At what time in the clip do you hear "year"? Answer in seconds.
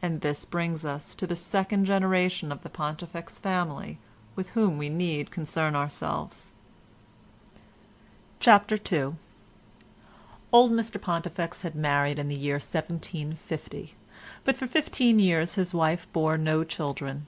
12.38-12.54